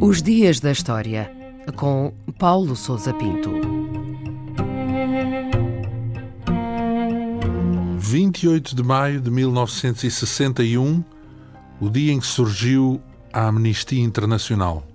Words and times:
Os 0.00 0.20
Dias 0.20 0.60
da 0.60 0.72
História, 0.72 1.30
com 1.76 2.12
Paulo 2.38 2.76
Souza 2.76 3.14
Pinto. 3.14 3.50
28 7.98 8.76
de 8.76 8.82
maio 8.82 9.20
de 9.20 9.30
1961, 9.30 11.02
o 11.80 11.88
dia 11.88 12.12
em 12.12 12.20
que 12.20 12.26
surgiu 12.26 13.00
a 13.32 13.46
Amnistia 13.46 14.02
Internacional. 14.02 14.86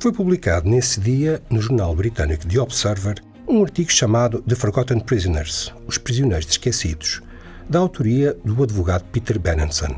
Foi 0.00 0.12
publicado 0.12 0.68
nesse 0.68 1.00
dia, 1.00 1.42
no 1.50 1.60
jornal 1.60 1.94
britânico 1.94 2.46
The 2.46 2.60
Observer, 2.60 3.16
um 3.46 3.62
artigo 3.62 3.90
chamado 3.90 4.40
The 4.42 4.54
Forgotten 4.54 5.00
Prisoners 5.00 5.74
Os 5.86 5.98
Prisioneiros 5.98 6.48
Esquecidos, 6.48 7.20
da 7.68 7.78
autoria 7.78 8.36
do 8.44 8.62
advogado 8.62 9.04
Peter 9.12 9.38
Benenson. 9.38 9.94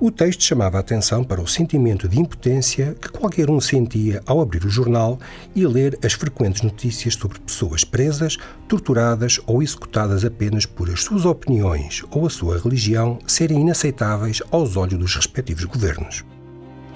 O 0.00 0.10
texto 0.10 0.42
chamava 0.42 0.78
a 0.78 0.80
atenção 0.80 1.22
para 1.22 1.42
o 1.42 1.46
sentimento 1.46 2.08
de 2.08 2.18
impotência 2.18 2.96
que 2.98 3.10
qualquer 3.10 3.50
um 3.50 3.60
sentia 3.60 4.22
ao 4.24 4.40
abrir 4.40 4.64
o 4.64 4.70
jornal 4.70 5.18
e 5.54 5.66
ler 5.66 5.98
as 6.02 6.14
frequentes 6.14 6.62
notícias 6.62 7.14
sobre 7.14 7.38
pessoas 7.38 7.84
presas, 7.84 8.38
torturadas 8.66 9.38
ou 9.46 9.62
executadas 9.62 10.24
apenas 10.24 10.64
por 10.64 10.88
as 10.88 11.02
suas 11.02 11.26
opiniões 11.26 12.02
ou 12.10 12.26
a 12.26 12.30
sua 12.30 12.58
religião 12.58 13.18
serem 13.26 13.60
inaceitáveis 13.60 14.42
aos 14.50 14.74
olhos 14.74 14.98
dos 14.98 15.14
respectivos 15.14 15.64
governos. 15.64 16.24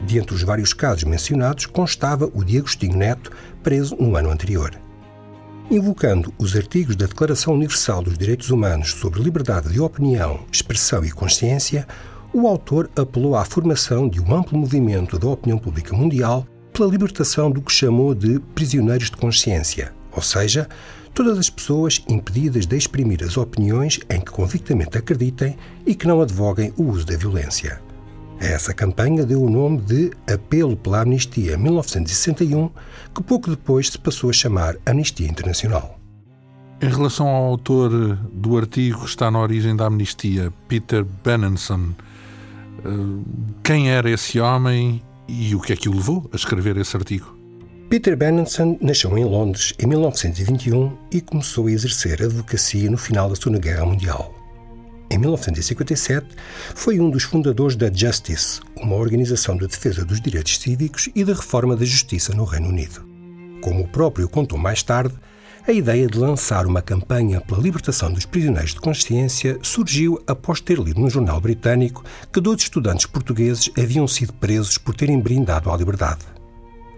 Dentre 0.00 0.34
os 0.34 0.42
vários 0.42 0.72
casos 0.72 1.04
mencionados 1.04 1.66
constava 1.66 2.30
o 2.32 2.42
de 2.42 2.56
Agostinho 2.56 2.96
Neto, 2.96 3.30
preso 3.62 3.96
no 3.96 4.16
ano 4.16 4.30
anterior. 4.30 4.83
Invocando 5.70 6.32
os 6.38 6.54
artigos 6.54 6.94
da 6.94 7.06
Declaração 7.06 7.54
Universal 7.54 8.02
dos 8.02 8.18
Direitos 8.18 8.50
Humanos 8.50 8.90
sobre 8.90 9.22
liberdade 9.22 9.72
de 9.72 9.80
opinião, 9.80 10.44
expressão 10.52 11.02
e 11.02 11.10
consciência, 11.10 11.86
o 12.34 12.46
autor 12.46 12.90
apelou 12.94 13.34
à 13.34 13.44
formação 13.46 14.06
de 14.06 14.20
um 14.20 14.34
amplo 14.34 14.58
movimento 14.58 15.18
da 15.18 15.26
opinião 15.26 15.58
pública 15.58 15.96
mundial 15.96 16.46
pela 16.70 16.90
libertação 16.90 17.50
do 17.50 17.62
que 17.62 17.72
chamou 17.72 18.14
de 18.14 18.38
prisioneiros 18.54 19.10
de 19.10 19.16
consciência, 19.16 19.94
ou 20.12 20.20
seja, 20.20 20.68
todas 21.14 21.38
as 21.38 21.48
pessoas 21.48 22.02
impedidas 22.08 22.66
de 22.66 22.76
exprimir 22.76 23.24
as 23.24 23.38
opiniões 23.38 24.00
em 24.10 24.20
que 24.20 24.32
convictamente 24.32 24.98
acreditem 24.98 25.56
e 25.86 25.94
que 25.94 26.06
não 26.06 26.20
advoguem 26.20 26.74
o 26.76 26.82
uso 26.82 27.06
da 27.06 27.16
violência. 27.16 27.80
A 28.44 28.46
essa 28.46 28.74
campanha 28.74 29.24
deu 29.24 29.42
o 29.42 29.48
nome 29.48 29.80
de 29.80 30.10
Apelo 30.30 30.76
pela 30.76 31.00
Amnistia 31.00 31.56
1961, 31.56 32.68
que 33.14 33.22
pouco 33.22 33.48
depois 33.48 33.88
se 33.88 33.98
passou 33.98 34.28
a 34.28 34.34
chamar 34.34 34.76
Amnistia 34.84 35.26
Internacional. 35.26 35.98
Em 36.82 36.90
relação 36.90 37.26
ao 37.26 37.42
autor 37.42 37.90
do 38.30 38.58
artigo 38.58 39.00
que 39.00 39.06
está 39.06 39.30
na 39.30 39.40
origem 39.40 39.74
da 39.74 39.86
amnistia, 39.86 40.52
Peter 40.68 41.02
Benenson, 41.24 41.94
quem 43.62 43.90
era 43.90 44.10
esse 44.10 44.38
homem 44.38 45.02
e 45.26 45.54
o 45.54 45.60
que 45.60 45.72
é 45.72 45.76
que 45.76 45.88
o 45.88 45.94
levou 45.94 46.28
a 46.30 46.36
escrever 46.36 46.76
esse 46.76 46.94
artigo? 46.94 47.34
Peter 47.88 48.14
Benenson 48.14 48.76
nasceu 48.78 49.16
em 49.16 49.24
Londres 49.24 49.72
em 49.78 49.86
1921 49.86 50.92
e 51.10 51.22
começou 51.22 51.68
a 51.68 51.72
exercer 51.72 52.22
advocacia 52.22 52.90
no 52.90 52.98
final 52.98 53.30
da 53.30 53.36
Segunda 53.36 53.58
Guerra 53.58 53.86
Mundial. 53.86 54.43
Em 55.14 55.18
1957, 55.18 56.26
foi 56.74 56.98
um 56.98 57.08
dos 57.08 57.22
fundadores 57.22 57.76
da 57.76 57.88
Justice, 57.88 58.60
uma 58.76 58.96
organização 58.96 59.56
de 59.56 59.64
defesa 59.68 60.04
dos 60.04 60.20
direitos 60.20 60.58
cívicos 60.58 61.08
e 61.14 61.24
da 61.24 61.34
reforma 61.34 61.76
da 61.76 61.84
justiça 61.84 62.34
no 62.34 62.42
Reino 62.42 62.68
Unido. 62.68 63.08
Como 63.62 63.82
o 63.82 63.86
próprio 63.86 64.28
contou 64.28 64.58
mais 64.58 64.82
tarde, 64.82 65.14
a 65.68 65.70
ideia 65.70 66.08
de 66.08 66.18
lançar 66.18 66.66
uma 66.66 66.82
campanha 66.82 67.40
pela 67.40 67.62
libertação 67.62 68.12
dos 68.12 68.26
prisioneiros 68.26 68.74
de 68.74 68.80
consciência 68.80 69.56
surgiu 69.62 70.20
após 70.26 70.60
ter 70.60 70.80
lido 70.80 71.00
no 71.00 71.08
jornal 71.08 71.40
britânico 71.40 72.04
que 72.32 72.40
dois 72.40 72.62
estudantes 72.62 73.06
portugueses 73.06 73.70
haviam 73.78 74.08
sido 74.08 74.32
presos 74.32 74.78
por 74.78 74.96
terem 74.96 75.20
brindado 75.20 75.70
à 75.70 75.76
liberdade. 75.76 76.33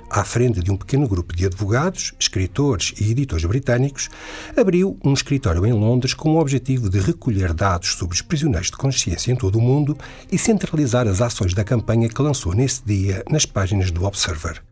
À 0.09 0.25
frente 0.25 0.61
de 0.61 0.71
um 0.71 0.77
pequeno 0.77 1.09
grupo 1.09 1.35
de 1.35 1.47
advogados, 1.47 2.15
escritores 2.19 2.95
e 3.01 3.11
editores 3.11 3.45
britânicos, 3.45 4.09
abriu 4.57 4.97
um 5.05 5.13
escritório 5.13 5.67
em 5.67 5.73
Londres 5.73 6.15
com 6.15 6.35
o 6.35 6.41
objetivo 6.41 6.89
de 6.89 7.01
recolher 7.01 7.53
dados 7.53 7.95
sobre 7.95 8.15
os 8.15 8.23
prisioneiros 8.23 8.71
de 8.71 8.77
consciência 8.77 9.33
em 9.33 9.37
todo 9.37 9.59
o 9.59 9.63
mundo 9.63 9.99
e 10.31 10.39
centralizar 10.39 11.09
as 11.09 11.21
ações 11.21 11.55
da 11.55 11.65
campanha 11.65 12.09
que 12.09 12.23
lançou 12.23 12.55
nesse 12.55 12.85
dia 12.85 13.25
nas 13.29 13.45
páginas 13.45 13.91
do 13.91 14.05
Observer. 14.05 14.63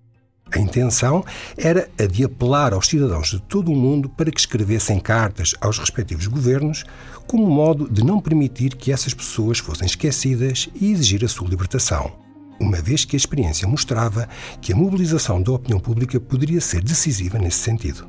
A 0.52 0.58
intenção 0.58 1.24
era 1.56 1.88
a 1.98 2.06
de 2.06 2.24
apelar 2.24 2.72
aos 2.72 2.86
cidadãos 2.86 3.30
de 3.30 3.40
todo 3.40 3.72
o 3.72 3.76
mundo 3.76 4.08
para 4.08 4.30
que 4.30 4.38
escrevessem 4.38 5.00
cartas 5.00 5.52
aos 5.60 5.78
respectivos 5.78 6.28
governos, 6.28 6.84
como 7.26 7.50
modo 7.50 7.88
de 7.90 8.04
não 8.04 8.20
permitir 8.20 8.76
que 8.76 8.92
essas 8.92 9.12
pessoas 9.12 9.58
fossem 9.58 9.86
esquecidas 9.86 10.68
e 10.74 10.92
exigir 10.92 11.24
a 11.24 11.28
sua 11.28 11.48
libertação, 11.48 12.23
uma 12.60 12.80
vez 12.80 13.04
que 13.04 13.16
a 13.16 13.18
experiência 13.18 13.68
mostrava 13.68 14.28
que 14.60 14.72
a 14.72 14.76
mobilização 14.76 15.42
da 15.42 15.52
opinião 15.52 15.80
pública 15.80 16.20
poderia 16.20 16.60
ser 16.60 16.82
decisiva 16.82 17.38
nesse 17.38 17.58
sentido. 17.58 18.06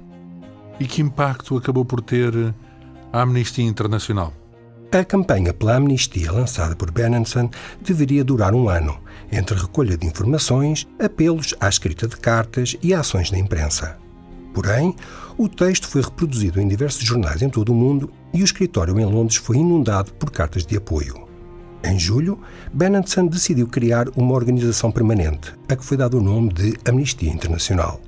E 0.80 0.86
que 0.86 1.02
impacto 1.02 1.58
acabou 1.58 1.86
por 1.86 2.02
ter 2.02 2.34
a 3.12 3.22
Amnistia 3.22 3.66
Internacional? 3.66 4.34
A 4.92 5.04
campanha 5.04 5.54
pela 5.54 5.76
amnistia 5.76 6.32
lançada 6.32 6.74
por 6.74 6.90
Benenson 6.90 7.50
deveria 7.82 8.24
durar 8.24 8.54
um 8.54 8.70
ano, 8.70 8.98
entre 9.30 9.60
recolha 9.60 9.98
de 9.98 10.08
informações, 10.08 10.88
apelos 10.98 11.54
à 11.60 11.68
escrita 11.68 12.08
de 12.08 12.16
cartas 12.16 12.78
e 12.82 12.94
ações 12.94 13.30
na 13.30 13.38
imprensa. 13.38 13.98
Porém, 14.54 14.96
o 15.38 15.50
texto 15.50 15.86
foi 15.86 16.02
reproduzido 16.02 16.62
em 16.62 16.68
diversos 16.68 17.04
jornais 17.04 17.42
em 17.42 17.50
todo 17.50 17.74
o 17.74 17.76
mundo 17.76 18.10
e 18.34 18.42
o 18.42 18.46
escritório 18.46 18.98
em 18.98 19.04
Londres 19.04 19.36
foi 19.36 19.58
inundado 19.58 20.14
por 20.14 20.32
cartas 20.32 20.66
de 20.66 20.78
apoio. 20.78 21.25
Em 21.86 22.00
julho, 22.00 22.40
Benenson 22.74 23.28
decidiu 23.28 23.68
criar 23.68 24.10
uma 24.16 24.34
organização 24.34 24.92
permanente, 24.92 25.54
a 25.70 25.76
que 25.76 25.86
foi 25.86 25.96
dado 25.96 26.18
o 26.18 26.22
nome 26.22 26.52
de 26.52 26.74
Amnistia 26.84 27.32
Internacional. 27.32 28.02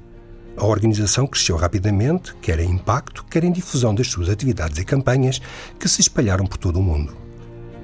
A 0.57 0.65
organização 0.65 1.27
cresceu 1.27 1.55
rapidamente, 1.55 2.33
quer 2.41 2.59
em 2.59 2.71
impacto, 2.71 3.23
quer 3.25 3.43
em 3.43 3.51
difusão 3.51 3.93
das 3.93 4.07
suas 4.07 4.29
atividades 4.29 4.79
e 4.79 4.83
campanhas, 4.83 5.39
que 5.79 5.87
se 5.87 6.01
espalharam 6.01 6.47
por 6.47 6.57
todo 6.57 6.79
o 6.79 6.83
mundo. 6.83 7.15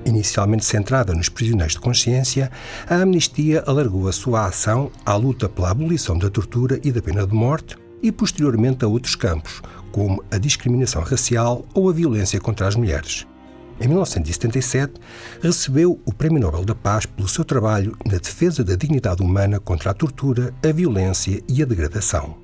Inicialmente 0.03 0.65
centrada 0.65 1.13
nos 1.13 1.29
prisioneiros 1.29 1.75
de 1.75 1.81
consciência, 1.81 2.51
a 2.89 2.95
Amnistia 2.95 3.63
alargou 3.67 4.07
a 4.07 4.11
sua 4.11 4.47
ação 4.47 4.91
à 5.05 5.15
luta 5.15 5.47
pela 5.47 5.69
abolição 5.69 6.17
da 6.17 6.27
tortura 6.27 6.79
e 6.83 6.91
da 6.91 7.03
pena 7.03 7.27
de 7.27 7.35
morte 7.35 7.77
e, 8.01 8.11
posteriormente, 8.11 8.83
a 8.83 8.87
outros 8.87 9.15
campos, 9.15 9.61
como 9.91 10.23
a 10.31 10.39
discriminação 10.39 11.03
racial 11.03 11.63
ou 11.71 11.87
a 11.87 11.93
violência 11.93 12.41
contra 12.41 12.67
as 12.67 12.75
mulheres. 12.75 13.27
Em 13.83 13.87
1977, 13.87 14.93
recebeu 15.41 15.99
o 16.05 16.13
Prémio 16.13 16.39
Nobel 16.39 16.63
da 16.63 16.73
Paz 16.73 17.05
pelo 17.05 17.27
seu 17.27 17.43
trabalho 17.43 17.97
na 18.05 18.17
defesa 18.17 18.63
da 18.63 18.77
dignidade 18.77 19.21
humana 19.21 19.59
contra 19.59 19.91
a 19.91 19.93
tortura, 19.93 20.53
a 20.63 20.71
violência 20.71 21.43
e 21.49 21.61
a 21.61 21.65
degradação. 21.65 22.37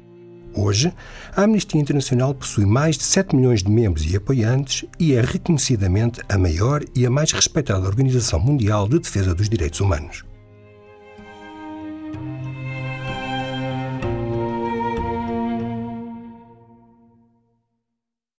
Hoje, 0.54 0.94
a 1.34 1.44
Amnistia 1.44 1.80
Internacional 1.80 2.36
possui 2.36 2.66
mais 2.66 2.98
de 2.98 3.04
7 3.06 3.38
milhões 3.38 3.64
de 3.64 3.72
membros 3.72 4.12
e 4.12 4.18
apoiantes 4.18 4.84
e 5.00 5.14
é 5.14 5.22
reconhecidamente 5.22 6.20
a 6.28 6.38
maior 6.38 6.84
e 6.94 7.06
a 7.06 7.10
mais 7.10 7.32
respeitada 7.32 7.88
organização 7.88 8.38
mundial 8.42 8.86
de 8.86 9.00
defesa 9.00 9.34
dos 9.34 9.48
direitos 9.48 9.80
humanos. 9.80 10.26